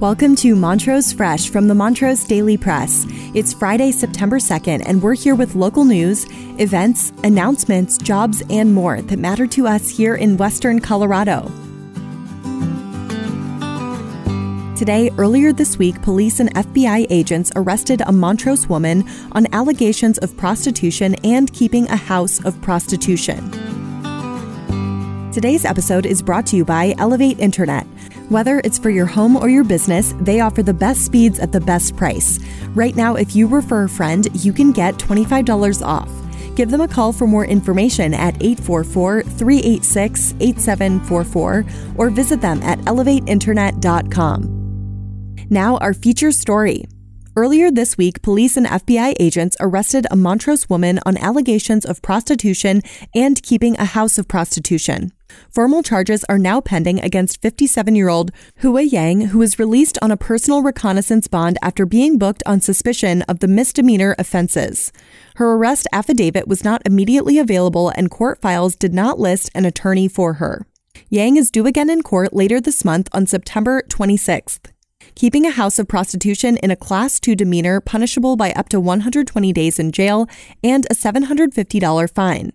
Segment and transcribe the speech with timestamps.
[0.00, 3.04] Welcome to Montrose Fresh from the Montrose Daily Press.
[3.34, 6.24] It's Friday, September 2nd, and we're here with local news,
[6.60, 11.50] events, announcements, jobs, and more that matter to us here in Western Colorado.
[14.76, 19.02] Today, earlier this week, police and FBI agents arrested a Montrose woman
[19.32, 23.50] on allegations of prostitution and keeping a house of prostitution.
[25.32, 27.84] Today's episode is brought to you by Elevate Internet.
[28.28, 31.62] Whether it's for your home or your business, they offer the best speeds at the
[31.62, 32.38] best price.
[32.74, 36.10] Right now, if you refer a friend, you can get $25 off.
[36.54, 41.64] Give them a call for more information at 844 386 8744
[41.96, 45.46] or visit them at elevateinternet.com.
[45.48, 46.84] Now, our feature story.
[47.38, 52.82] Earlier this week, police and FBI agents arrested a Montrose woman on allegations of prostitution
[53.14, 55.12] and keeping a house of prostitution.
[55.48, 60.10] Formal charges are now pending against 57 year old Hua Yang, who was released on
[60.10, 64.90] a personal recognizance bond after being booked on suspicion of the misdemeanor offenses.
[65.36, 70.08] Her arrest affidavit was not immediately available, and court files did not list an attorney
[70.08, 70.66] for her.
[71.08, 74.72] Yang is due again in court later this month on September 26th
[75.18, 79.52] keeping a house of prostitution in a Class 2 demeanor punishable by up to 120
[79.52, 80.28] days in jail
[80.62, 82.52] and a $750 fine.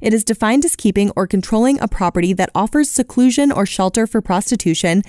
[0.00, 4.22] It is defined as keeping or controlling a property that offers seclusion or shelter for
[4.22, 5.02] prostitution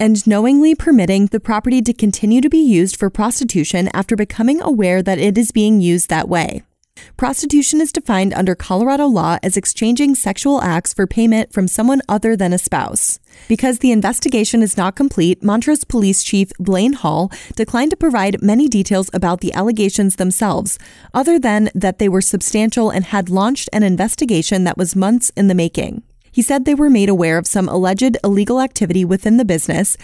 [0.00, 5.04] and knowingly permitting the property to continue to be used for prostitution after becoming aware
[5.04, 6.64] that it is being used that way.
[7.20, 12.34] Prostitution is defined under Colorado law as exchanging sexual acts for payment from someone other
[12.34, 13.18] than a spouse.
[13.46, 18.68] Because the investigation is not complete, Montrose Police Chief Blaine Hall declined to provide many
[18.68, 20.78] details about the allegations themselves,
[21.12, 25.48] other than that they were substantial and had launched an investigation that was months in
[25.48, 26.02] the making.
[26.32, 29.98] He said they were made aware of some alleged illegal activity within the business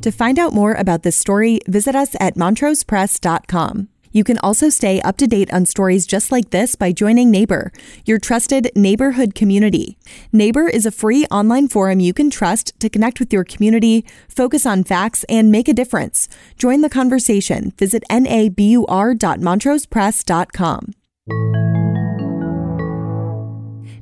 [0.06, 3.88] To find out more about this story, visit us at montrosepress.com.
[4.12, 7.76] You can also stay up to date on stories just like this by joining Nabur,
[8.04, 9.98] your trusted neighborhood community.
[10.32, 14.64] Nabur is a free online forum you can trust to connect with your community, focus
[14.64, 16.28] on facts, and make a difference.
[16.56, 17.72] Join the conversation.
[17.76, 20.92] Visit nabur.montrosepress.com.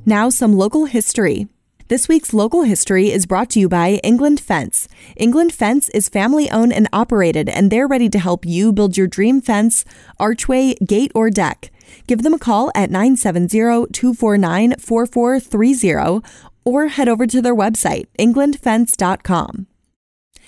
[0.04, 1.48] Now, some local history.
[1.88, 4.88] This week's local history is brought to you by England Fence.
[5.16, 9.06] England Fence is family owned and operated, and they're ready to help you build your
[9.06, 9.84] dream fence,
[10.18, 11.70] archway, gate, or deck.
[12.06, 16.26] Give them a call at 970 249 4430
[16.64, 19.66] or head over to their website, englandfence.com.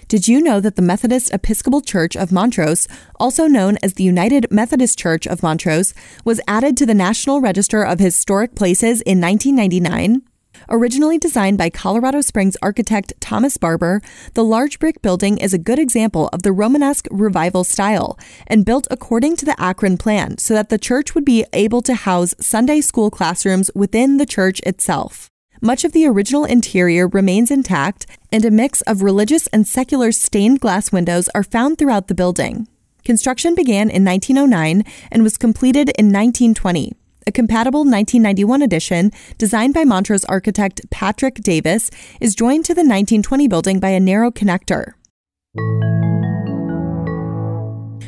[0.09, 2.89] Did you know that the Methodist Episcopal Church of Montrose,
[3.21, 5.93] also known as the United Methodist Church of Montrose,
[6.25, 10.23] was added to the National Register of Historic Places in 1999?
[10.69, 14.01] Originally designed by Colorado Springs architect Thomas Barber,
[14.35, 18.87] the large brick building is a good example of the Romanesque revival style and built
[18.91, 22.81] according to the Akron plan so that the church would be able to house Sunday
[22.81, 25.31] school classrooms within the church itself.
[25.61, 30.61] Much of the original interior remains intact, and a mix of religious and secular stained
[30.61, 32.69] glass windows are found throughout the building.
[33.05, 36.93] Construction began in 1909 and was completed in 1920.
[37.29, 41.91] A compatible 1991 edition, designed by Montrose architect Patrick Davis,
[42.21, 44.93] is joined to the 1920 building by a narrow connector.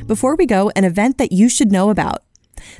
[0.06, 2.23] Before we go, an event that you should know about.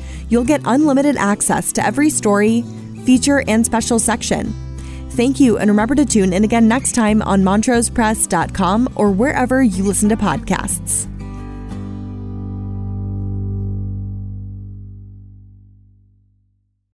[0.31, 2.63] You'll get unlimited access to every story,
[3.05, 4.53] feature, and special section.
[5.09, 9.83] Thank you, and remember to tune in again next time on montrosepress.com or wherever you
[9.83, 11.09] listen to podcasts.